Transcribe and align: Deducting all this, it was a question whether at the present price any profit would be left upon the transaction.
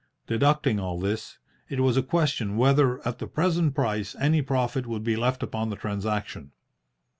Deducting 0.25 0.79
all 0.79 0.99
this, 0.99 1.37
it 1.69 1.79
was 1.79 1.95
a 1.95 2.01
question 2.01 2.57
whether 2.57 3.07
at 3.07 3.19
the 3.19 3.27
present 3.27 3.75
price 3.75 4.15
any 4.19 4.41
profit 4.41 4.87
would 4.87 5.03
be 5.03 5.15
left 5.15 5.43
upon 5.43 5.69
the 5.69 5.75
transaction. 5.75 6.53